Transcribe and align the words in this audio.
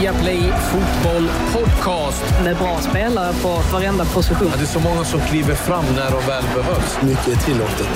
Viaplay 0.00 0.40
Fotboll 0.40 1.28
Podcast. 1.52 2.24
Med 2.44 2.56
bra 2.56 2.80
spelare 2.80 3.32
på 3.42 3.62
varenda 3.72 4.04
position. 4.04 4.48
Ja, 4.50 4.56
det 4.56 4.62
är 4.62 4.66
så 4.66 4.80
många 4.80 5.04
som 5.04 5.20
kliver 5.20 5.54
fram 5.54 5.84
när 5.96 6.10
de 6.10 6.26
väl 6.26 6.44
behövs. 6.54 7.02
Mycket 7.02 7.28
är 7.28 7.36
tillåtet. 7.36 7.88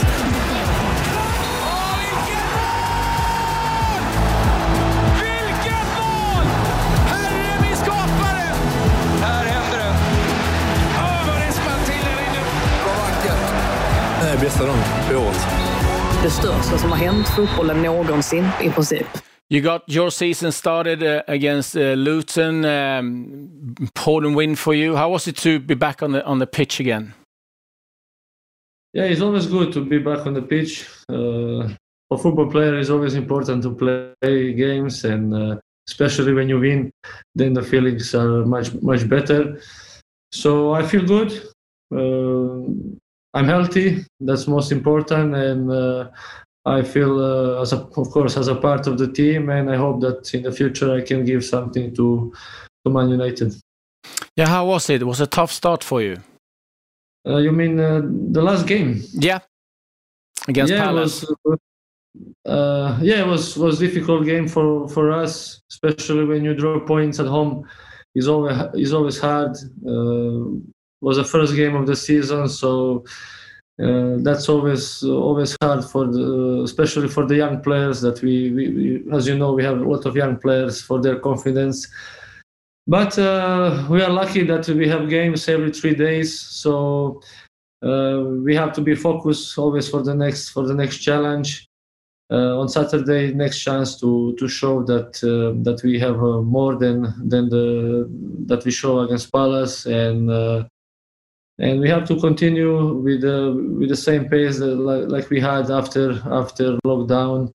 Bästa 14.41 14.65
året. 14.65 15.47
Det 16.23 16.31
största 16.31 16.79
som 16.79 16.91
har 16.91 16.99
hänt 16.99 17.29
fotbollen 17.29 17.83
någonsin 17.83 18.49
i 18.63 18.71
princip. 18.71 19.07
You 19.51 19.61
got 19.61 19.83
your 19.89 20.11
season 20.11 20.53
started 20.53 21.03
uh, 21.03 21.23
against 21.29 21.77
uh, 21.77 21.93
Luton. 21.93 22.65
Um, 22.65 23.75
important 23.79 24.37
win 24.37 24.57
for 24.57 24.75
you. 24.75 24.97
How 24.97 25.11
was 25.11 25.29
it 25.29 25.37
to 25.39 25.59
be 25.59 25.75
back 25.75 26.03
on 26.03 26.13
the 26.13 26.25
on 26.25 26.39
the 26.39 26.47
pitch 26.47 26.81
again? 26.81 27.13
Yeah, 28.95 29.05
it's 29.05 29.21
always 29.21 29.47
good 29.47 29.73
to 29.75 29.85
be 29.85 29.99
back 29.99 30.27
on 30.27 30.35
the 30.35 30.43
pitch. 30.43 30.89
Uh, 31.09 31.69
for 32.09 32.19
football 32.19 32.51
player, 32.51 32.79
it's 32.79 32.91
always 32.91 33.15
important 33.15 33.63
to 33.65 33.75
play 33.75 34.53
games, 34.55 35.05
and 35.05 35.35
uh, 35.35 35.57
especially 35.89 36.33
when 36.33 36.49
you 36.49 36.61
win, 36.61 36.91
then 37.35 37.53
the 37.53 37.63
feelings 37.63 38.15
are 38.15 38.47
much 38.47 38.73
much 38.83 39.07
better. 39.09 39.61
So 40.33 40.73
I 40.73 40.87
feel 40.87 41.05
good. 41.05 41.31
Uh, 41.95 42.65
I'm 43.35 43.47
healthy. 43.47 44.05
That's 44.21 44.47
most 44.47 44.73
important, 44.73 45.35
and 45.35 45.71
uh, 45.71 46.09
I 46.67 46.83
feel, 46.83 47.21
uh, 47.21 47.61
as 47.61 47.73
a, 47.73 47.79
of 47.79 48.11
course, 48.11 48.37
as 48.37 48.49
a 48.49 48.55
part 48.55 48.87
of 48.87 48.97
the 48.99 49.13
team, 49.13 49.51
and 49.51 49.71
I 49.71 49.77
hope 49.77 50.01
that 50.01 50.33
in 50.35 50.43
the 50.43 50.53
future 50.53 50.95
I 50.95 51.03
can 51.03 51.25
give 51.25 51.45
something 51.45 51.95
to 51.95 52.33
to 52.85 52.91
Man 52.91 53.11
United. 53.11 53.55
Yeah, 54.37 54.49
how 54.49 54.67
was 54.67 54.91
it? 54.91 55.03
It 55.03 55.05
was 55.05 55.21
a 55.21 55.27
tough 55.27 55.53
start 55.53 55.85
for 55.85 56.03
you. 56.03 56.17
Uh, 57.27 57.39
you 57.39 57.53
mean 57.53 57.81
uh, 57.81 58.03
the 58.05 58.43
last 58.43 58.67
game? 58.67 59.03
Yeah, 59.13 59.41
against 60.49 60.73
yeah, 60.73 60.85
Palace. 60.85 61.23
It 61.23 61.39
was, 61.45 61.59
uh, 62.47 62.99
yeah, 63.03 63.21
it 63.21 63.27
was 63.27 63.57
was 63.57 63.79
difficult 63.79 64.25
game 64.25 64.49
for 64.49 64.89
for 64.89 65.11
us, 65.11 65.61
especially 65.71 66.25
when 66.25 66.45
you 66.45 66.55
draw 66.55 66.81
points 66.81 67.21
at 67.21 67.27
home. 67.27 67.67
It's 68.15 68.27
always 68.27 68.57
it's 68.75 68.93
always 68.93 69.19
hard. 69.19 69.57
Uh, 69.87 70.61
was 71.01 71.19
the 71.19 71.25
first 71.25 71.55
game 71.55 71.77
of 71.77 71.87
the 71.87 71.97
season, 71.97 72.49
so 72.49 73.05
uh, 73.83 74.17
that's 74.19 74.49
always 74.49 75.03
always 75.03 75.57
hard 75.61 75.85
for 75.85 76.07
the, 76.07 76.63
especially 76.65 77.09
for 77.09 77.27
the 77.27 77.35
young 77.35 77.61
players. 77.61 78.01
That 78.01 78.23
we, 78.23 78.53
we, 78.53 78.69
we, 78.69 79.13
as 79.13 79.27
you 79.27 79.37
know, 79.37 79.53
we 79.53 79.65
have 79.65 79.81
a 79.81 79.85
lot 79.85 80.07
of 80.07 80.15
young 80.15 80.37
players 80.37 80.81
for 80.81 81.01
their 81.01 81.19
confidence. 81.19 81.89
But 82.87 83.19
uh, 83.19 83.87
we 83.91 84.03
are 84.03 84.11
lucky 84.11 84.45
that 84.45 84.69
we 84.69 84.87
have 84.89 85.09
games 85.09 85.49
every 85.49 85.73
three 85.73 85.95
days, 85.95 86.39
so 86.39 87.21
uh, 87.83 88.23
we 88.45 88.55
have 88.55 88.73
to 88.75 88.81
be 88.81 88.95
focused 88.95 89.59
always 89.59 89.89
for 89.89 90.03
the 90.03 90.15
next 90.15 90.51
for 90.51 90.67
the 90.67 90.75
next 90.75 90.99
challenge. 90.99 91.67
Uh, 92.31 92.59
on 92.59 92.69
Saturday, 92.69 93.35
next 93.35 93.59
chance 93.61 93.99
to 94.01 94.35
to 94.39 94.49
show 94.49 94.83
that 94.85 95.19
uh, 95.25 95.61
that 95.65 95.83
we 95.83 95.99
have 95.99 96.23
uh, 96.23 96.43
more 96.43 96.77
than 96.77 97.03
than 97.29 97.49
the 97.49 98.09
that 98.47 98.65
we 98.65 98.71
show 98.71 99.01
against 99.01 99.33
Palace, 99.33 99.87
and 99.87 100.31
uh, 100.31 100.65
and 101.59 101.81
we 101.81 101.89
have 101.89 102.07
to 102.09 102.19
continue 102.19 102.95
with 102.95 103.21
the 103.23 103.55
with 103.79 103.89
the 103.89 103.97
same 103.97 104.29
pace 104.29 104.59
that, 104.59 104.75
like, 104.75 105.09
like 105.09 105.31
we 105.31 105.41
had 105.41 105.71
after 105.71 106.13
after 106.27 106.79
lockdown. 106.87 107.51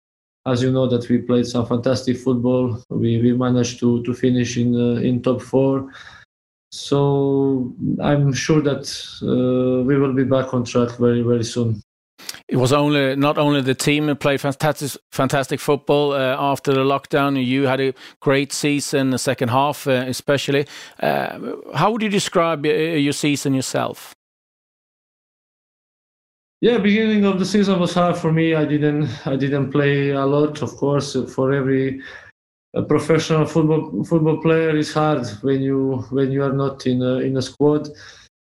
As 0.46 0.62
you 0.62 0.70
know, 0.70 0.86
that 0.86 1.08
we 1.08 1.18
played 1.18 1.46
some 1.46 1.66
fantastic 1.66 2.18
football. 2.18 2.80
We 2.88 3.20
we 3.20 3.32
managed 3.32 3.80
to 3.80 4.02
to 4.04 4.14
finish 4.14 4.56
in 4.56 4.74
uh, 4.76 5.00
in 5.00 5.22
top 5.22 5.42
four. 5.42 5.90
So 6.70 7.74
I'm 8.00 8.32
sure 8.32 8.60
that 8.62 8.86
uh, 9.22 9.82
we 9.84 9.98
will 9.98 10.12
be 10.12 10.24
back 10.24 10.54
on 10.54 10.64
track 10.64 10.98
very 10.98 11.22
very 11.22 11.44
soon. 11.44 11.82
It 12.48 12.56
was 12.56 12.72
only 12.72 13.16
not 13.16 13.38
only 13.38 13.60
the 13.60 13.74
team 13.74 14.06
that 14.06 14.20
played 14.20 14.40
fantastic, 14.40 15.00
fantastic 15.10 15.58
football 15.58 16.12
uh, 16.12 16.36
after 16.38 16.72
the 16.72 16.84
lockdown. 16.84 17.44
You 17.44 17.66
had 17.66 17.80
a 17.80 17.92
great 18.20 18.52
season, 18.52 19.10
the 19.10 19.18
second 19.18 19.48
half 19.48 19.88
uh, 19.88 20.04
especially. 20.06 20.66
Uh, 21.00 21.38
how 21.74 21.90
would 21.90 22.02
you 22.02 22.08
describe 22.08 22.64
uh, 22.64 22.68
your 22.68 23.12
season 23.12 23.52
yourself? 23.52 24.14
Yeah, 26.60 26.78
beginning 26.78 27.24
of 27.24 27.38
the 27.38 27.44
season 27.44 27.80
was 27.80 27.94
hard 27.94 28.16
for 28.16 28.32
me. 28.32 28.54
I 28.54 28.64
didn't 28.64 29.08
I 29.26 29.34
didn't 29.34 29.72
play 29.72 30.10
a 30.10 30.24
lot. 30.24 30.62
Of 30.62 30.76
course, 30.76 31.16
for 31.34 31.52
every 31.52 32.00
professional 32.88 33.44
football 33.44 34.04
football 34.04 34.40
player, 34.40 34.76
it's 34.76 34.92
hard 34.92 35.26
when 35.42 35.62
you 35.62 36.04
when 36.10 36.30
you 36.30 36.44
are 36.44 36.52
not 36.52 36.86
in 36.86 37.02
a, 37.02 37.16
in 37.16 37.36
a 37.36 37.42
squad 37.42 37.88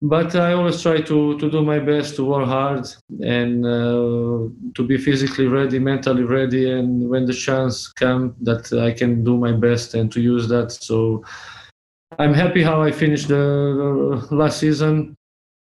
but 0.02 0.34
I 0.36 0.54
always 0.54 0.82
try 0.82 1.02
to 1.02 1.38
to 1.38 1.52
do 1.52 1.62
my 1.62 1.80
best 1.80 2.16
to 2.16 2.24
work 2.24 2.48
hard 2.48 2.88
and 3.22 3.66
uh, 3.66 4.48
to 4.76 4.84
be 4.88 4.98
physically 4.98 5.48
ready, 5.48 5.78
mentally 5.80 6.24
ready, 6.24 6.72
and 6.72 7.10
when 7.10 7.26
the 7.26 7.34
chance 7.34 7.88
comes, 7.88 8.34
that 8.42 8.72
I 8.72 8.92
can 8.92 9.24
do 9.24 9.38
my 9.38 9.52
best 9.52 9.96
and 9.96 10.12
to 10.14 10.22
use 10.22 10.48
that. 10.48 10.72
So 10.72 11.24
I'm 12.18 12.34
happy 12.34 12.64
how 12.64 12.82
I 12.82 12.92
finished 12.92 13.28
the, 13.28 14.26
last 14.32 14.59
season 14.59 15.16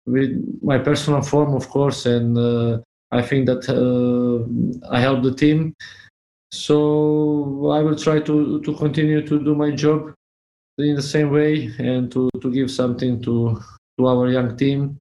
with 0.06 0.32
my 0.62 0.78
personal 0.78 1.22
form, 1.22 1.54
of 1.54 1.68
course, 1.68 2.06
and 2.06 2.36
uh, 2.38 2.78
I 3.12 3.20
think 3.22 3.46
that 3.46 3.68
uh, 3.68 4.90
I 4.90 5.00
helped 5.00 5.22
the 5.24 5.34
team. 5.34 5.74
So 6.50 7.70
I 7.72 7.80
will 7.82 7.96
try 7.96 8.20
to 8.20 8.60
to 8.62 8.74
continue 8.74 9.20
to 9.26 9.38
do 9.38 9.54
my 9.54 9.70
job 9.70 10.14
in 10.78 10.96
the 10.96 11.02
same 11.02 11.30
way 11.30 11.70
and 11.78 12.10
to 12.12 12.30
to 12.40 12.50
give 12.50 12.70
something 12.70 13.20
to 13.22 13.60
to 13.98 14.06
our 14.06 14.28
young 14.28 14.56
team 14.56 14.98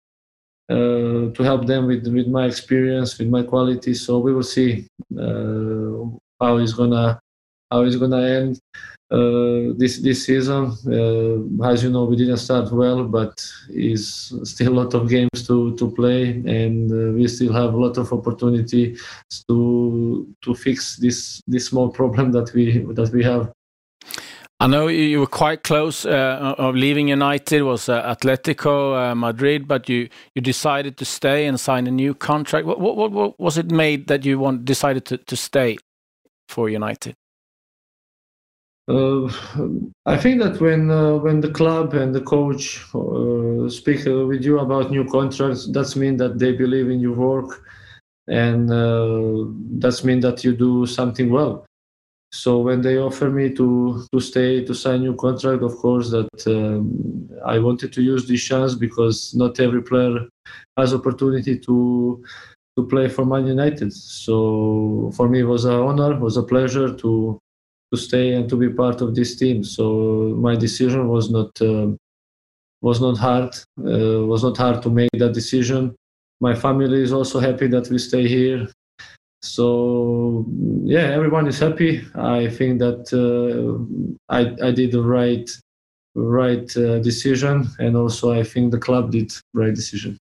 uh, 0.70 1.32
to 1.36 1.42
help 1.44 1.66
them 1.66 1.88
with 1.88 2.08
with 2.08 2.28
my 2.28 2.46
experience, 2.46 3.18
with 3.18 3.28
my 3.28 3.44
quality. 3.44 3.94
So 3.94 4.20
we 4.20 4.34
will 4.34 4.44
see 4.44 4.88
uh, 5.18 6.06
how 6.40 6.58
it's 6.58 6.74
gonna 6.74 7.20
how 7.72 7.82
it's 7.82 7.96
gonna 7.96 8.22
end 8.22 8.60
uh, 9.12 9.74
this 9.78 10.00
this 10.00 10.26
season. 10.26 10.72
Uh, 10.88 11.66
as 11.68 11.84
you 11.84 11.90
know, 11.90 12.06
we 12.06 12.16
didn't 12.16 12.38
start 12.38 12.72
well, 12.72 13.04
but 13.04 13.34
is 13.70 14.34
still 14.44 14.74
a 14.74 14.80
lot 14.82 14.94
of 14.94 15.10
games 15.10 15.48
to 15.48 15.76
to 15.76 15.92
play, 15.92 16.42
and 16.46 16.92
uh, 16.92 17.12
we 17.14 17.28
still 17.28 17.54
have 17.54 17.74
a 17.74 17.78
lot 17.78 17.98
of 17.98 18.12
opportunity 18.14 18.96
to 19.48 20.28
to 20.42 20.56
fix 20.56 20.98
this 20.98 21.42
this 21.48 21.66
small 21.68 21.90
problem 21.90 22.32
that 22.32 22.54
we 22.54 22.80
that 22.94 23.12
we 23.14 23.24
have. 23.24 23.52
I 24.64 24.68
know 24.68 24.88
you 24.88 25.20
were 25.20 25.28
quite 25.28 25.64
close 25.64 26.06
uh, 26.06 26.56
of 26.58 26.74
leaving 26.74 27.10
United 27.10 27.64
was 27.64 27.90
uh, 27.90 28.02
Atletico 28.16 28.96
uh, 28.96 29.14
Madrid, 29.14 29.68
but 29.68 29.90
you, 29.90 30.08
you 30.36 30.42
decided 30.42 30.96
to 31.00 31.04
stay 31.04 31.48
and 31.48 31.60
sign 31.60 31.86
a 31.86 31.92
new 31.92 32.14
contract. 32.14 32.66
What, 32.66 32.80
what, 32.80 33.12
what 33.12 33.38
was 33.38 33.58
it 33.58 33.72
made 33.72 34.08
that 34.08 34.24
you 34.24 34.40
want 34.40 34.64
decided 34.64 35.04
to, 35.08 35.18
to 35.18 35.36
stay 35.36 35.80
for 36.48 36.70
United? 36.70 37.14
Uh, 38.88 39.28
I 40.06 40.16
think 40.16 40.42
that 40.42 40.62
when 40.62 40.90
uh, 40.90 41.16
when 41.16 41.42
the 41.42 41.52
club 41.52 41.94
and 41.94 42.16
the 42.16 42.22
coach 42.22 42.86
uh, 42.96 43.68
speak 43.68 44.06
with 44.06 44.46
you 44.46 44.60
about 44.60 44.92
new 44.92 45.04
contracts, 45.04 45.68
that's 45.74 45.98
mean 45.98 46.16
that 46.18 46.40
they 46.40 46.54
believe 46.54 46.90
in 46.90 47.02
your 47.02 47.16
work, 47.16 47.66
and 48.30 48.70
that's 49.82 50.06
mean 50.06 50.22
that 50.22 50.46
you 50.46 50.56
do 50.56 50.86
something 50.86 51.30
well. 51.30 51.66
So 52.34 52.58
when 52.58 52.82
they 52.82 52.98
offer 52.98 53.30
me 53.30 53.54
to 53.54 54.08
to 54.12 54.20
stay 54.20 54.66
to 54.66 54.74
sign 54.74 55.02
new 55.02 55.16
contract, 55.16 55.62
of 55.62 55.76
course 55.76 56.10
that 56.10 56.48
um, 56.48 57.30
I 57.46 57.60
wanted 57.60 57.94
to 57.94 58.02
use 58.02 58.28
this 58.28 58.44
chance 58.44 58.74
because 58.74 59.36
not 59.36 59.60
every 59.60 59.84
player 59.84 60.28
has 60.76 60.96
opportunity 60.96 61.60
to 61.60 62.24
to 62.76 62.88
play 62.88 63.08
for 63.08 63.24
Man 63.24 63.46
United. 63.46 63.94
So 63.94 65.12
for 65.16 65.30
me, 65.30 65.42
it 65.42 65.50
was 65.56 65.66
an 65.66 65.80
honor, 65.90 66.20
was 66.20 66.38
a 66.38 66.42
pleasure 66.42 66.92
to 67.04 67.40
to 67.92 67.98
stay 67.98 68.34
and 68.34 68.50
to 68.50 68.56
be 68.56 68.70
part 68.70 69.02
of 69.02 69.14
this 69.14 69.36
team. 69.36 69.64
So 69.64 70.34
my 70.48 70.56
decision 70.56 71.10
was 71.10 71.30
not 71.30 71.52
um, 71.62 71.98
was 72.82 73.00
not 73.00 73.16
hard. 73.18 73.54
Uh, 73.78 74.26
was 74.26 74.42
not 74.42 74.58
hard 74.58 74.82
to 74.82 74.90
make 74.90 75.14
that 75.20 75.34
decision. 75.34 75.94
My 76.42 76.56
family 76.56 77.04
is 77.04 77.14
also 77.14 77.40
happy 77.40 77.68
that 77.68 77.90
we 77.90 78.00
stay 78.00 78.28
here 78.28 78.68
so 79.44 80.46
yeah 80.84 81.12
everyone 81.12 81.48
is 81.48 81.60
happy 81.60 82.02
i 82.16 82.48
think 82.48 82.80
that 82.80 83.04
uh, 83.12 84.34
I, 84.34 84.56
I 84.66 84.72
did 84.72 84.94
the 84.94 85.02
right 85.02 85.50
right 86.16 86.78
uh, 86.78 87.00
decision 87.00 87.68
and 87.78 87.98
also 87.98 88.32
i 88.32 88.44
think 88.44 88.72
the 88.72 88.80
club 88.80 89.12
did 89.12 89.34
right 89.54 89.76
decision 89.76 90.18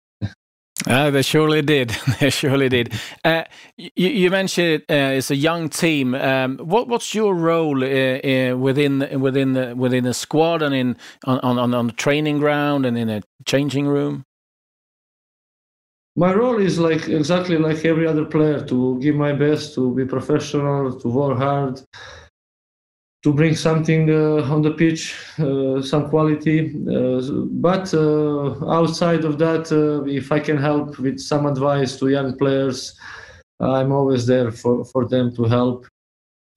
uh, 0.88 1.12
they 1.12 1.22
surely 1.22 1.62
did. 1.62 1.90
they 2.22 2.30
surely 2.30 2.70
did. 2.70 2.94
Uh, 3.26 3.44
you, 3.76 4.08
you, 4.08 4.30
mentioned 4.30 4.84
uh, 4.90 5.18
it's 5.18 5.30
a 5.30 5.36
young 5.36 5.68
team. 5.68 6.16
Um, 6.16 6.58
what, 6.58 6.88
what's 6.88 7.14
your 7.14 7.36
role 7.36 7.84
uh, 7.84 8.56
within 8.56 9.20
within 9.20 9.54
the 9.54 9.76
within 9.76 10.06
the 10.06 10.14
squad 10.14 10.62
and 10.62 10.74
in 10.74 10.98
on, 11.26 11.40
on 11.40 11.74
on 11.74 11.88
the 11.88 11.94
training 11.94 12.40
ground 12.40 12.86
and 12.86 12.98
in 12.98 13.10
a 13.10 13.22
changing 13.46 13.88
room? 13.88 14.24
My 16.24 16.32
role 16.34 16.60
is 16.70 16.78
like 16.78 17.08
exactly 17.08 17.58
like 17.58 17.86
every 17.86 18.06
other 18.12 18.26
player 18.26 18.60
to 18.72 19.00
give 19.04 19.16
my 19.16 19.34
best 19.46 19.74
to 19.76 19.82
be 19.96 20.04
professional 20.06 20.82
to 21.02 21.08
work 21.08 21.38
hard 21.38 21.76
to 23.24 23.34
bring 23.34 23.56
something 23.56 24.10
uh, 24.10 24.54
on 24.54 24.62
the 24.62 24.72
pitch, 24.72 25.14
uh, 25.40 25.82
some 25.82 26.10
quality. 26.10 26.74
Uh, 26.90 27.20
but 27.68 27.94
outside 28.80 29.26
of 29.26 29.38
that, 29.38 29.66
if 30.08 30.32
I 30.32 30.40
can 30.40 30.58
help 30.58 30.98
with 31.00 31.20
some 31.20 31.46
advice 31.46 31.98
to 32.00 32.08
young 32.08 32.38
players, 32.38 32.98
I'm 33.60 33.92
always 33.92 34.26
there 34.26 34.52
for, 34.52 34.86
for 34.86 35.06
them 35.06 35.36
to 35.36 35.44
help. 35.44 35.86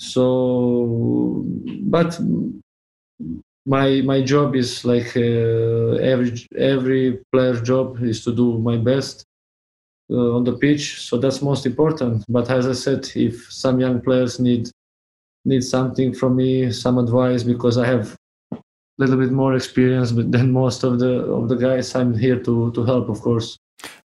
So, 0.00 1.44
but 1.94 2.10
my 3.66 4.00
my 4.02 4.20
job 4.22 4.56
is 4.56 4.84
like 4.84 5.16
uh, 5.16 6.10
every 6.12 6.30
every 6.56 7.04
player's 7.32 7.62
job 7.62 8.02
is 8.02 8.24
to 8.24 8.32
do 8.34 8.58
my 8.58 8.76
best 8.76 9.26
uh, 10.10 10.36
on 10.36 10.44
the 10.44 10.52
pitch 10.52 11.00
so 11.00 11.16
that's 11.16 11.42
most 11.42 11.66
important 11.66 12.24
but 12.28 12.50
as 12.50 12.66
i 12.66 12.72
said 12.72 13.08
if 13.14 13.50
some 13.52 13.80
young 13.80 14.00
players 14.00 14.40
need 14.40 14.68
need 15.44 15.62
something 15.62 16.14
from 16.14 16.36
me, 16.36 16.70
some 16.72 16.98
advice 16.98 17.42
because 17.42 17.78
I 17.78 17.86
have 17.86 18.16
a 18.52 18.58
little 18.98 19.16
bit 19.16 19.32
more 19.32 19.54
experience 19.54 20.12
than 20.16 20.52
most 20.52 20.84
of 20.84 20.98
the 20.98 21.22
of 21.24 21.48
the 21.48 21.56
guys. 21.56 21.94
I'm 21.94 22.14
here 22.14 22.40
to 22.40 22.72
to 22.72 22.84
help, 22.84 23.08
of 23.08 23.20
course. 23.20 23.56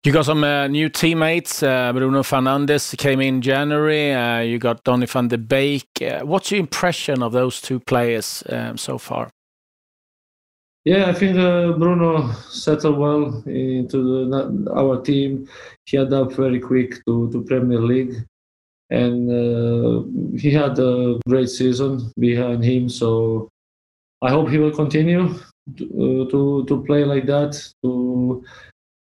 You 0.04 0.12
got 0.12 0.26
some 0.26 0.44
uh, 0.44 0.68
new 0.68 0.88
teammates. 0.88 1.62
Uh, 1.62 1.92
Bruno 1.92 2.22
Fernandes 2.22 2.96
came 2.96 3.20
in 3.20 3.42
January. 3.42 4.14
Uh, 4.14 4.38
you 4.40 4.58
got 4.58 4.84
Donny 4.84 5.06
van 5.06 5.28
de 5.28 5.36
Beek. 5.36 5.88
Uh, 6.00 6.24
what's 6.24 6.52
your 6.52 6.60
impression 6.60 7.22
of 7.22 7.32
those 7.32 7.60
two 7.60 7.80
players 7.80 8.44
um, 8.48 8.78
so 8.78 8.96
far? 8.96 9.28
Yeah, 10.84 11.10
I 11.10 11.12
think 11.12 11.36
uh, 11.36 11.72
Bruno 11.72 12.32
settled 12.48 12.98
well 12.98 13.42
into 13.46 14.28
the, 14.30 14.72
our 14.74 15.02
team. 15.02 15.48
He 15.84 15.96
adapted 15.96 16.36
very 16.36 16.60
quick 16.60 17.04
to, 17.06 17.30
to 17.30 17.42
Premier 17.42 17.80
League 17.80 18.14
and 18.90 19.30
uh, 19.30 20.38
he 20.38 20.50
had 20.50 20.78
a 20.78 21.18
great 21.28 21.48
season 21.48 22.10
behind 22.18 22.64
him. 22.64 22.88
So 22.88 23.50
I 24.22 24.30
hope 24.30 24.48
he 24.48 24.58
will 24.58 24.74
continue 24.74 25.34
to 25.76 25.84
uh, 25.84 26.30
to, 26.30 26.64
to 26.66 26.82
play 26.84 27.04
like 27.04 27.26
that 27.26 27.52
to 27.82 28.42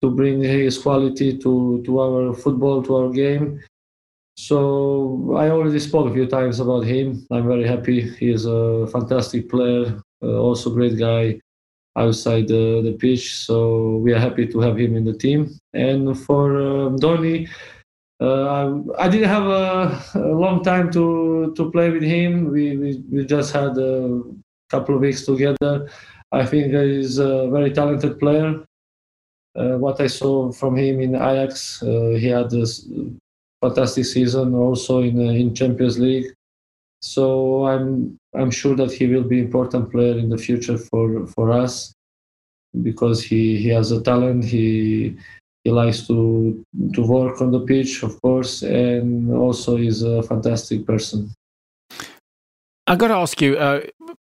to 0.02 0.10
bring 0.10 0.42
his 0.42 0.78
quality 0.78 1.38
to 1.40 1.82
to 1.86 2.00
our 2.00 2.34
football 2.34 2.82
to 2.84 2.96
our 2.96 3.10
game. 3.10 3.60
So 4.38 5.36
I 5.36 5.50
already 5.50 5.80
spoke 5.80 6.10
a 6.10 6.14
few 6.14 6.28
times 6.28 6.60
about 6.60 6.86
him. 6.86 7.28
I'm 7.30 7.48
very 7.48 7.68
happy. 7.68 8.10
He 8.18 8.32
is 8.32 8.46
a 8.46 8.88
fantastic 8.88 9.50
player, 9.50 10.02
uh, 10.24 10.40
also 10.40 10.70
great 10.70 10.98
guy 10.98 11.40
outside 11.96 12.48
the, 12.48 12.82
the 12.84 12.94
pitch. 13.00 13.36
So 13.36 13.98
we 13.98 14.14
are 14.14 14.20
happy 14.20 14.48
to 14.48 14.60
have 14.60 14.78
him 14.78 14.96
in 14.96 15.06
the 15.06 15.14
team. 15.14 15.60
And 15.74 16.18
for 16.20 16.62
um, 16.62 16.98
Donny, 16.98 17.48
uh, 18.22 18.80
I 18.98 19.10
didn't 19.10 19.30
have 19.30 19.44
a, 19.44 20.02
a, 20.16 20.34
long 20.34 20.64
time 20.64 20.92
to 20.92 21.54
to 21.58 21.72
play 21.72 21.90
with 21.90 22.04
him. 22.04 22.52
We 22.52 22.78
we, 22.78 23.04
we 23.12 23.26
just 23.26 23.52
had 23.54 23.78
a 23.78 24.22
couple 24.70 24.96
of 24.96 25.02
weeks 25.02 25.26
together. 25.26 25.90
I 26.32 26.46
think 26.46 26.74
he's 26.74 27.18
a 27.18 27.50
very 27.50 27.72
talented 27.72 28.20
player. 28.20 28.64
Uh, 29.56 29.78
what 29.78 30.00
I 30.02 30.08
saw 30.08 30.52
from 30.52 30.78
him 30.78 31.00
in 31.00 31.16
Ajax, 31.16 31.84
uh, 31.84 32.16
he 32.18 32.28
had 32.28 32.50
this 32.50 32.88
fantastic 33.62 34.06
season 34.06 34.56
also 34.56 35.02
in 35.02 35.20
uh, 35.20 35.32
in 35.32 35.54
Champions 35.54 36.00
League. 36.00 36.34
So 37.04 37.66
I'm 37.68 38.18
I'm 38.34 38.50
sure 38.50 38.76
that 38.78 38.92
he 38.94 39.08
will 39.08 39.26
be 39.26 39.40
important 39.40 39.92
player 39.92 40.18
in 40.18 40.30
the 40.30 40.38
future 40.38 40.78
for 40.78 41.28
for 41.28 41.52
us 41.52 41.94
because 42.82 43.22
he 43.22 43.58
he 43.58 43.68
has 43.70 43.92
a 43.92 44.02
talent. 44.02 44.46
He 44.46 45.18
he 45.66 45.72
likes 45.72 46.08
to 46.08 46.66
to 46.94 47.02
work 47.02 47.42
on 47.42 47.52
the 47.52 47.60
pitch, 47.60 48.04
of 48.04 48.22
course, 48.22 48.64
and 48.64 49.34
also 49.34 49.76
is 49.76 50.02
a 50.02 50.24
fantastic 50.24 50.86
person. 50.86 51.30
I 52.88 52.96
got 52.96 53.10
to 53.10 53.16
ask 53.16 53.42
you. 53.42 53.58
Uh, 53.58 53.82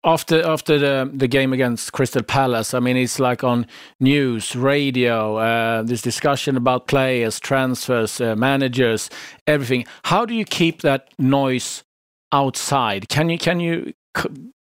after 0.02 0.44
after 0.44 0.78
the 0.78 1.10
the 1.12 1.28
game 1.28 1.52
against 1.52 1.92
Crystal 1.92 2.22
Palace, 2.22 2.74
I 2.74 2.80
mean, 2.80 2.96
it's 2.96 3.20
like 3.20 3.44
on 3.44 3.66
news, 4.00 4.56
radio. 4.56 5.36
Uh, 5.36 5.82
there's 5.82 6.02
discussion 6.02 6.56
about 6.56 6.88
players, 6.88 7.38
transfers, 7.38 8.20
uh, 8.20 8.34
managers, 8.34 9.08
everything. 9.46 9.84
How 10.04 10.26
do 10.26 10.34
you 10.34 10.44
keep 10.44 10.82
that 10.82 11.10
noise 11.18 11.84
outside? 12.32 13.08
Can 13.08 13.30
you 13.30 13.38
can 13.38 13.60
you 13.60 13.92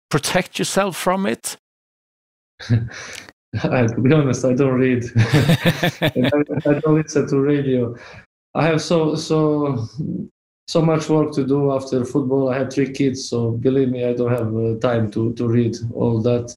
protect 0.10 0.60
yourself 0.60 0.98
from 0.98 1.26
it? 1.26 1.58
I, 3.64 3.88
to 3.88 4.02
be 4.02 4.14
honest, 4.14 4.46
I 4.46 4.54
don't 4.54 4.74
read. 4.76 5.06
I, 5.18 6.12
I 6.66 6.74
don't 6.80 6.96
listen 6.96 7.28
to 7.30 7.40
radio. 7.40 7.96
I 8.54 8.66
have 8.66 8.82
so 8.82 9.16
so 9.16 9.88
so 10.68 10.82
much 10.82 11.10
work 11.10 11.32
to 11.34 11.46
do 11.46 11.72
after 11.72 12.06
football. 12.06 12.50
I 12.50 12.60
have 12.60 12.72
three 12.72 12.92
kids, 12.92 13.28
so 13.28 13.52
believe 13.52 13.90
me, 13.90 14.06
I 14.06 14.14
don't 14.14 14.32
have 14.32 14.56
uh, 14.56 14.80
time 14.80 15.10
to 15.12 15.34
to 15.34 15.48
read 15.48 15.76
all 15.94 16.22
that. 16.22 16.56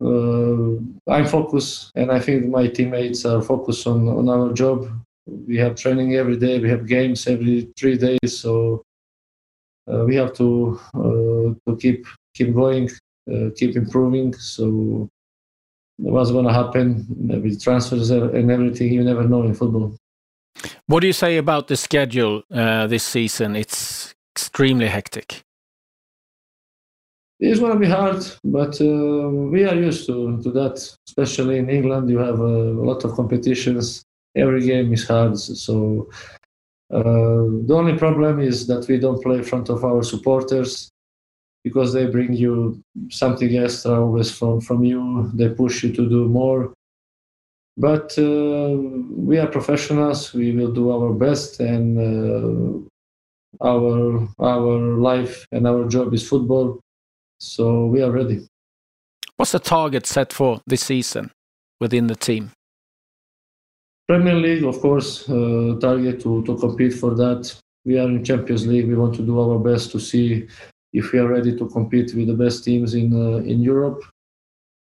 Uh, 0.00 0.78
I'm 1.12 1.26
focused, 1.26 1.90
and 1.96 2.12
I 2.12 2.20
think 2.20 2.46
my 2.46 2.68
teammates 2.68 3.24
are 3.24 3.42
focused 3.42 3.86
on 3.86 4.08
on 4.08 4.28
our 4.28 4.52
job. 4.52 4.88
We 5.26 5.56
have 5.58 5.74
training 5.74 6.14
every 6.14 6.36
day. 6.36 6.60
We 6.60 6.70
have 6.70 6.86
games 6.86 7.26
every 7.26 7.68
three 7.76 7.98
days, 7.98 8.38
so 8.38 8.84
we 10.06 10.16
have 10.16 10.32
to 10.34 10.80
uh, 10.94 11.54
to 11.66 11.76
keep 11.78 12.06
keep 12.34 12.54
going, 12.54 12.90
uh, 13.32 13.50
keep 13.56 13.76
improving. 13.76 14.34
So 14.34 15.08
what's 15.98 16.30
going 16.30 16.46
to 16.46 16.52
happen 16.52 17.06
with 17.08 17.62
transfers 17.62 18.10
and 18.10 18.50
everything. 18.50 18.92
You 18.92 19.04
never 19.04 19.24
know 19.24 19.42
in 19.42 19.54
football. 19.54 19.96
What 20.86 21.00
do 21.00 21.06
you 21.06 21.12
say 21.12 21.36
about 21.36 21.68
the 21.68 21.76
schedule 21.76 22.42
uh, 22.52 22.86
this 22.86 23.04
season? 23.04 23.56
It's 23.56 24.14
extremely 24.34 24.86
hectic. 24.86 25.42
It's 27.40 27.60
going 27.60 27.74
to 27.74 27.78
be 27.78 27.86
hard, 27.86 28.24
but 28.42 28.80
uh, 28.80 29.28
we 29.28 29.64
are 29.64 29.74
used 29.74 30.06
to, 30.08 30.42
to 30.42 30.50
that. 30.52 30.76
Especially 31.06 31.58
in 31.58 31.70
England, 31.70 32.10
you 32.10 32.18
have 32.18 32.40
a 32.40 32.72
lot 32.72 33.04
of 33.04 33.14
competitions. 33.14 34.02
Every 34.34 34.62
game 34.66 34.92
is 34.92 35.06
hard. 35.06 35.38
So 35.38 36.08
uh, 36.10 36.14
the 36.90 37.74
only 37.74 37.96
problem 37.96 38.40
is 38.40 38.66
that 38.66 38.88
we 38.88 38.98
don't 38.98 39.22
play 39.22 39.36
in 39.36 39.44
front 39.44 39.68
of 39.68 39.84
our 39.84 40.02
supporters 40.02 40.90
because 41.64 41.92
they 41.92 42.06
bring 42.06 42.32
you 42.32 42.82
something 43.10 43.56
extra 43.56 44.00
always 44.00 44.30
from, 44.30 44.60
from 44.60 44.84
you. 44.84 45.30
They 45.34 45.50
push 45.50 45.82
you 45.84 45.92
to 45.92 46.08
do 46.08 46.28
more. 46.28 46.72
But 47.76 48.18
uh, 48.18 48.76
we 49.28 49.38
are 49.38 49.46
professionals. 49.46 50.32
We 50.34 50.52
will 50.52 50.72
do 50.72 50.90
our 50.90 51.12
best, 51.12 51.60
and 51.60 51.86
uh, 51.96 53.64
our 53.64 54.28
our 54.40 54.78
life 54.98 55.46
and 55.52 55.64
our 55.66 55.86
job 55.86 56.12
is 56.12 56.28
football. 56.28 56.80
So 57.38 57.86
we 57.86 58.02
are 58.02 58.10
ready. 58.10 58.48
What's 59.36 59.52
the 59.52 59.60
target 59.60 60.06
set 60.06 60.32
for 60.32 60.60
this 60.66 60.84
season 60.84 61.30
within 61.80 62.08
the 62.08 62.16
team? 62.16 62.50
Premier 64.08 64.34
League, 64.34 64.64
of 64.64 64.80
course, 64.80 65.28
uh, 65.28 65.76
target 65.80 66.18
to, 66.22 66.42
to 66.44 66.56
compete 66.56 66.94
for 66.94 67.14
that. 67.14 67.54
We 67.84 67.98
are 67.98 68.08
in 68.08 68.24
Champions 68.24 68.66
League. 68.66 68.88
We 68.88 68.94
want 68.94 69.14
to 69.16 69.22
do 69.22 69.38
our 69.38 69.58
best 69.58 69.92
to 69.92 70.00
see 70.00 70.48
if 70.94 71.12
we 71.12 71.18
are 71.18 71.28
ready 71.28 71.54
to 71.56 71.68
compete 71.68 72.14
with 72.14 72.28
the 72.28 72.34
best 72.34 72.64
teams 72.64 72.94
in 72.94 73.12
uh, 73.12 73.38
in 73.38 73.60
Europe. 73.60 74.02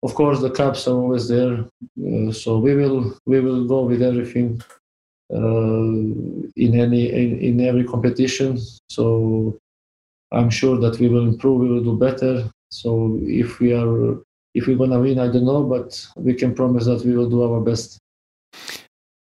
Of 0.02 0.14
course, 0.14 0.40
the 0.40 0.50
cups 0.50 0.86
are 0.86 0.96
always 0.96 1.26
there, 1.28 1.64
uh, 2.06 2.32
so 2.32 2.58
we 2.58 2.74
will 2.74 3.18
we 3.24 3.40
will 3.40 3.64
go 3.66 3.84
with 3.84 4.02
everything 4.02 4.62
uh, 5.32 5.94
in 6.64 6.78
any 6.78 7.10
in, 7.10 7.38
in 7.40 7.60
every 7.60 7.84
competition. 7.84 8.58
So 8.90 9.58
I'm 10.32 10.50
sure 10.50 10.78
that 10.80 10.98
we 11.00 11.08
will 11.08 11.26
improve. 11.26 11.60
We 11.60 11.68
will 11.68 11.84
do 11.84 11.96
better. 11.96 12.50
So 12.68 13.18
if 13.22 13.58
we 13.58 13.72
are 13.72 14.18
if 14.52 14.66
we're 14.66 14.76
gonna 14.76 15.00
win, 15.00 15.18
I 15.18 15.28
don't 15.28 15.46
know, 15.46 15.62
but 15.64 16.06
we 16.16 16.34
can 16.34 16.54
promise 16.54 16.84
that 16.84 17.04
we 17.06 17.16
will 17.16 17.30
do 17.30 17.42
our 17.42 17.60
best. 17.60 17.98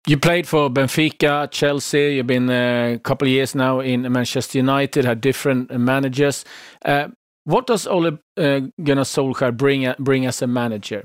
You 0.06 0.18
played 0.18 0.46
for 0.46 0.68
Benfica, 0.68 1.50
Chelsea. 1.50 2.16
You've 2.16 2.26
been 2.26 2.50
a 2.50 3.00
couple 3.02 3.26
of 3.26 3.32
years 3.32 3.54
now 3.54 3.80
in 3.80 4.12
Manchester 4.12 4.58
United. 4.58 5.06
Had 5.06 5.22
different 5.22 5.70
managers. 5.70 6.44
Uh, 6.84 7.08
what 7.44 7.66
does 7.66 7.86
Ole 7.86 8.18
uh, 8.36 8.60
Gunnar 8.82 9.04
Solskjaer 9.04 9.56
bring 9.56 9.90
bring 9.98 10.26
as 10.26 10.42
a 10.42 10.46
manager? 10.46 11.04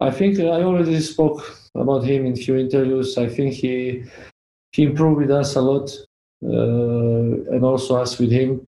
I 0.00 0.10
think 0.10 0.38
I 0.38 0.62
already 0.62 0.98
spoke 1.00 1.44
about 1.74 2.04
him 2.04 2.24
in 2.24 2.32
a 2.32 2.36
few 2.36 2.56
interviews. 2.56 3.18
I 3.18 3.28
think 3.28 3.52
he 3.52 4.04
he 4.72 4.84
improved 4.84 5.18
with 5.20 5.30
us 5.30 5.56
a 5.56 5.60
lot, 5.60 5.90
uh, 6.42 7.52
and 7.52 7.64
also 7.64 7.96
us 7.96 8.18
with 8.18 8.30
him. 8.30 8.64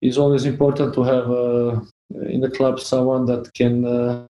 It's 0.00 0.16
always 0.16 0.44
important 0.44 0.94
to 0.94 1.02
have 1.02 1.28
uh, 1.28 1.80
in 2.28 2.40
the 2.40 2.50
club 2.50 2.78
someone 2.78 3.26
that 3.26 3.52
can 3.52 3.84
uh, 3.84 4.26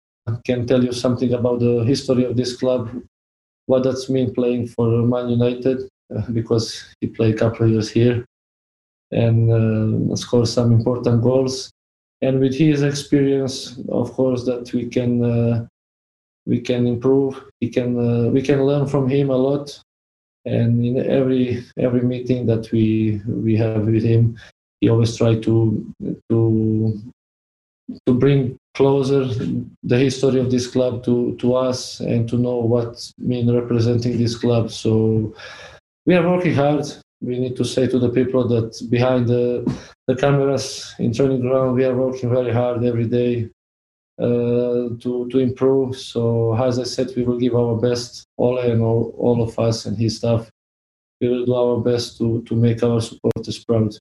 can 0.45 0.67
tell 0.67 0.83
you 0.83 0.91
something 0.91 1.33
about 1.33 1.59
the 1.59 1.83
history 1.83 2.23
of 2.25 2.35
this 2.35 2.55
club, 2.55 2.89
what 3.65 3.83
that's 3.83 4.09
mean 4.09 4.33
playing 4.33 4.67
for 4.67 4.87
Man 5.03 5.29
United, 5.29 5.89
uh, 6.15 6.21
because 6.31 6.93
he 6.99 7.07
played 7.07 7.35
a 7.35 7.37
couple 7.37 7.65
of 7.65 7.71
years 7.71 7.89
here 7.89 8.25
and 9.11 10.11
uh, 10.11 10.15
scored 10.15 10.47
some 10.47 10.71
important 10.71 11.21
goals. 11.21 11.71
And 12.21 12.39
with 12.39 12.55
his 12.55 12.83
experience, 12.83 13.79
of 13.89 14.11
course, 14.13 14.45
that 14.45 14.71
we 14.73 14.87
can 14.87 15.23
uh, 15.23 15.65
we 16.45 16.59
can 16.59 16.85
improve. 16.87 17.43
We 17.61 17.69
can 17.69 17.97
uh, 17.97 18.29
we 18.29 18.41
can 18.41 18.63
learn 18.65 18.87
from 18.87 19.09
him 19.09 19.29
a 19.29 19.37
lot. 19.37 19.81
And 20.45 20.85
in 20.85 20.97
every 20.97 21.63
every 21.77 22.01
meeting 22.01 22.45
that 22.47 22.71
we 22.71 23.21
we 23.25 23.55
have 23.57 23.85
with 23.85 24.03
him, 24.03 24.37
he 24.79 24.89
always 24.89 25.15
try 25.15 25.35
to 25.39 25.93
to 26.29 27.01
to 28.05 28.13
bring 28.13 28.57
closer 28.73 29.25
the 29.83 29.97
history 29.97 30.39
of 30.39 30.49
this 30.49 30.67
club 30.67 31.03
to 31.03 31.35
to 31.37 31.55
us 31.55 31.99
and 31.99 32.27
to 32.29 32.37
know 32.37 32.57
what 32.57 33.11
mean 33.17 33.53
representing 33.53 34.17
this 34.17 34.37
club. 34.37 34.71
So 34.71 35.33
we 36.05 36.15
are 36.15 36.27
working 36.27 36.55
hard. 36.55 36.85
We 37.21 37.37
need 37.37 37.55
to 37.57 37.65
say 37.65 37.87
to 37.87 37.99
the 37.99 38.09
people 38.09 38.47
that 38.47 38.81
behind 38.89 39.27
the 39.27 39.45
the 40.07 40.15
cameras 40.15 40.95
in 40.99 41.13
training 41.13 41.41
ground, 41.41 41.75
we 41.75 41.85
are 41.85 41.95
working 41.95 42.29
very 42.29 42.53
hard 42.53 42.83
every 42.83 43.07
day 43.07 43.49
uh, 44.19 44.95
to 45.03 45.27
to 45.31 45.39
improve. 45.39 45.97
So 45.97 46.55
as 46.55 46.79
I 46.79 46.83
said, 46.83 47.11
we 47.15 47.23
will 47.23 47.39
give 47.39 47.55
our 47.55 47.75
best, 47.75 48.25
Ole 48.37 48.59
and 48.59 48.81
all, 48.81 49.13
all 49.17 49.41
of 49.43 49.57
us 49.59 49.85
and 49.85 49.97
his 49.97 50.17
staff. 50.17 50.49
We 51.19 51.27
will 51.29 51.45
do 51.45 51.53
our 51.53 51.79
best 51.81 52.17
to 52.19 52.41
to 52.43 52.55
make 52.55 52.81
our 52.83 53.01
supporters 53.01 53.63
proud. 53.63 53.97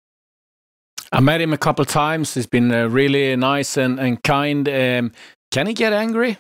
I 1.13 1.21
met 1.21 1.41
him 1.41 1.53
a 1.53 1.59
couple 1.59 1.83
of 1.83 1.89
times. 1.89 2.35
He's 2.35 2.47
been 2.47 2.73
uh, 2.73 2.89
really 2.89 3.35
nice 3.37 3.77
and, 3.77 3.99
and 3.99 4.23
kind. 4.23 4.69
Um, 4.69 5.13
can 5.51 5.67
he 5.67 5.75
get 5.75 5.93
angry? 5.93 6.39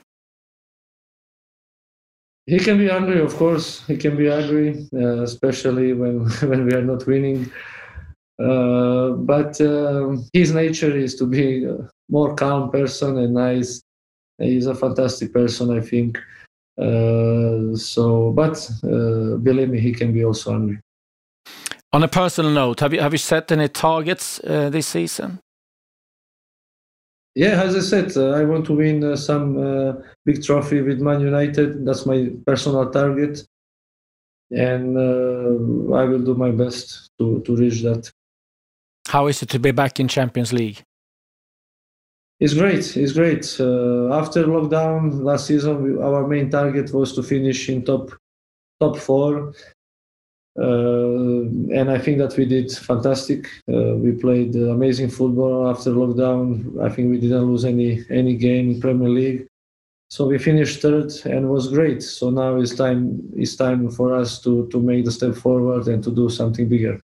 He 2.46 2.58
can 2.58 2.78
be 2.78 2.90
angry, 2.90 3.20
of 3.20 3.36
course. 3.36 3.84
He 3.86 3.96
can 3.96 4.16
be 4.16 4.30
angry, 4.30 4.88
uh, 4.94 5.22
especially 5.22 5.92
when 5.92 6.28
when 6.50 6.66
we 6.66 6.74
are 6.74 6.82
not 6.82 7.06
winning. 7.06 7.50
Uh, 8.40 9.10
but 9.10 9.60
uh, 9.60 10.16
his 10.32 10.52
nature 10.52 10.96
is 10.96 11.14
to 11.16 11.26
be 11.26 11.64
a 11.64 11.76
more 12.08 12.34
calm 12.34 12.70
person 12.70 13.18
and 13.18 13.34
nice. 13.34 13.82
He's 14.38 14.66
a 14.66 14.74
fantastic 14.74 15.32
person, 15.32 15.76
I 15.76 15.80
think. 15.80 16.18
Uh, 16.80 17.76
so, 17.76 18.32
but 18.32 18.56
uh, 18.84 19.36
believe 19.36 19.68
me, 19.68 19.78
he 19.78 19.92
can 19.92 20.12
be 20.14 20.24
also 20.24 20.54
angry. 20.54 20.80
On 21.92 22.02
a 22.04 22.08
personal 22.08 22.52
note, 22.52 22.80
have 22.80 22.94
you 22.94 23.00
have 23.00 23.12
you 23.12 23.18
set 23.18 23.50
any 23.50 23.68
targets 23.68 24.40
uh, 24.44 24.70
this 24.70 24.86
season? 24.86 25.40
Yeah, 27.34 27.62
as 27.62 27.74
I 27.76 27.80
said, 27.80 28.16
uh, 28.16 28.30
I 28.30 28.44
want 28.44 28.66
to 28.66 28.74
win 28.74 29.02
uh, 29.02 29.16
some 29.16 29.56
uh, 29.58 29.92
big 30.24 30.42
trophy 30.42 30.82
with 30.82 31.00
Man 31.00 31.20
United. 31.20 31.84
That's 31.84 32.06
my 32.06 32.30
personal 32.46 32.90
target, 32.90 33.44
and 34.50 34.96
uh, 34.96 35.94
I 35.94 36.04
will 36.04 36.22
do 36.22 36.34
my 36.34 36.50
best 36.52 37.10
to 37.18 37.40
to 37.40 37.56
reach 37.56 37.82
that. 37.82 38.10
How 39.08 39.26
is 39.26 39.42
it 39.42 39.48
to 39.50 39.58
be 39.58 39.72
back 39.72 39.98
in 39.98 40.06
Champions 40.06 40.52
League? 40.52 40.84
It's 42.38 42.54
great. 42.54 42.96
It's 42.96 43.12
great. 43.12 43.44
Uh, 43.60 44.14
after 44.14 44.44
lockdown 44.44 45.22
last 45.22 45.46
season, 45.46 45.82
we, 45.82 46.02
our 46.02 46.26
main 46.26 46.50
target 46.50 46.92
was 46.94 47.12
to 47.14 47.22
finish 47.22 47.68
in 47.68 47.84
top 47.84 48.12
top 48.80 48.96
four, 48.96 49.52
uh, 50.58 51.46
and 51.78 51.90
I 51.90 51.98
think 51.98 52.18
that 52.18 52.36
we 52.36 52.44
did 52.44 52.72
fantastic. 52.72 53.46
Uh, 53.72 53.94
we 53.94 54.12
played 54.12 54.54
amazing 54.56 55.08
football 55.08 55.70
after 55.70 55.90
lockdown. 55.90 56.82
I 56.82 56.88
think 56.88 57.10
we 57.10 57.20
didn't 57.20 57.44
lose 57.44 57.64
any 57.64 58.04
any 58.10 58.36
game 58.36 58.70
in 58.70 58.80
Premier 58.80 59.08
League. 59.08 59.46
So 60.08 60.26
we 60.26 60.38
finished 60.38 60.82
third 60.82 61.12
and 61.24 61.48
was 61.48 61.68
great. 61.68 62.02
So 62.02 62.30
now 62.30 62.56
it's 62.56 62.74
time 62.74 63.22
it's 63.36 63.54
time 63.54 63.90
for 63.90 64.14
us 64.14 64.40
to 64.42 64.66
to 64.68 64.80
make 64.80 65.04
the 65.04 65.12
step 65.12 65.34
forward 65.36 65.86
and 65.86 66.02
to 66.02 66.10
do 66.10 66.28
something 66.28 66.68
bigger. 66.68 67.00